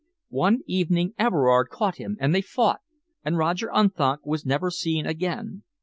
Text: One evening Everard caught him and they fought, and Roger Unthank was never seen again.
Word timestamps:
One 0.29 0.61
evening 0.65 1.13
Everard 1.19 1.69
caught 1.69 1.97
him 1.97 2.17
and 2.19 2.33
they 2.33 2.41
fought, 2.41 2.81
and 3.23 3.37
Roger 3.37 3.69
Unthank 3.71 4.25
was 4.25 4.47
never 4.47 4.71
seen 4.71 5.05
again. 5.05 5.61